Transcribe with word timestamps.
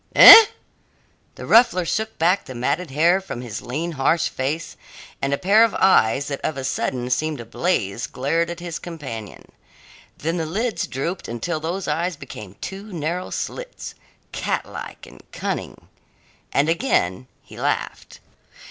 "Eh?" 0.15 0.45
The 1.35 1.45
ruffler 1.45 1.85
shook 1.85 2.17
back 2.17 2.45
the 2.45 2.55
matted 2.55 2.89
hair 2.89 3.21
from 3.21 3.41
his 3.41 3.61
lean, 3.61 3.91
harsh 3.91 4.29
face, 4.29 4.75
and 5.21 5.31
a 5.31 5.37
pair 5.37 5.63
of 5.63 5.75
eyes 5.75 6.27
that 6.29 6.41
of 6.41 6.57
a 6.57 6.63
sudden 6.63 7.11
seemed 7.11 7.39
ablaze 7.39 8.07
glared 8.07 8.49
at 8.49 8.59
his 8.59 8.79
companion; 8.79 9.51
then 10.17 10.37
the 10.37 10.47
lids 10.47 10.87
drooped 10.87 11.27
until 11.27 11.59
those 11.59 11.87
eyes 11.87 12.15
became 12.15 12.55
two 12.61 12.91
narrow 12.91 13.29
slits 13.29 13.93
catlike 14.31 15.05
and 15.05 15.21
cunning 15.31 15.87
and 16.51 16.67
again 16.67 17.27
he 17.43 17.59
laughed. 17.61 18.19